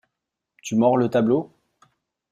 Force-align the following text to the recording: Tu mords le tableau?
Tu 0.63 0.73
mords 0.75 0.97
le 0.97 1.09
tableau? 1.11 1.53